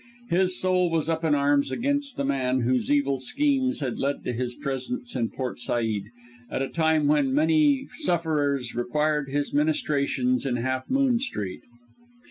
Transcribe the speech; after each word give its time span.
His 0.31 0.59
soul 0.59 0.89
was 0.89 1.09
up 1.09 1.23
in 1.23 1.35
arms 1.35 1.69
against 1.69 2.17
the 2.17 2.25
man 2.25 2.61
whose 2.61 2.89
evil 2.91 3.19
schemes 3.19 3.81
had 3.81 3.99
led 3.99 4.23
to 4.23 4.33
his 4.33 4.55
presence 4.55 5.15
in 5.15 5.29
Port 5.29 5.59
Said, 5.59 6.05
at 6.49 6.59
a 6.63 6.69
time 6.69 7.07
when 7.07 7.31
many 7.35 7.85
sufferers 7.99 8.73
required 8.73 9.29
his 9.29 9.53
ministrations 9.53 10.43
in 10.43 10.55
Half 10.55 10.89
Moon 10.89 11.19
Street. 11.19 11.61